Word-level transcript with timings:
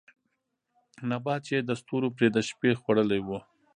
نبات 1.09 1.41
چې 1.47 1.53
يې 1.57 1.61
د 1.65 1.71
ستورو 1.81 2.07
پرې 2.15 2.27
د 2.35 2.37
شپې 2.49 2.71
خـوړلې 2.81 3.19
وو 3.27 3.39